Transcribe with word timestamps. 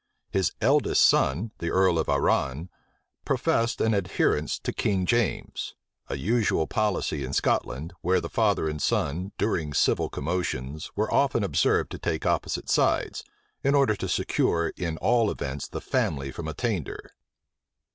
His 0.31 0.53
eldest 0.61 1.05
son, 1.05 1.51
the 1.59 1.69
earl 1.69 1.99
of 1.99 2.09
Arran, 2.09 2.69
professed 3.23 3.79
an 3.81 3.93
adherence 3.93 4.57
to 4.57 4.73
King 4.73 5.05
James; 5.05 5.75
a 6.09 6.17
usual 6.17 6.65
policy 6.65 7.23
in 7.23 7.33
Scotland, 7.33 7.93
where 8.01 8.19
the 8.19 8.27
father 8.27 8.67
and 8.67 8.81
son, 8.81 9.31
during 9.37 9.75
civil 9.75 10.09
commotions, 10.09 10.89
were 10.95 11.13
often 11.13 11.43
observed 11.43 11.91
to 11.91 11.99
take 11.99 12.25
opposite 12.25 12.67
sides, 12.67 13.23
in 13.63 13.75
order 13.75 13.95
to 13.95 14.09
secure 14.09 14.69
in 14.75 14.97
all 14.97 15.29
events 15.29 15.67
the 15.67 15.79
family 15.81 16.31
from 16.31 16.47
attainder. 16.47 17.11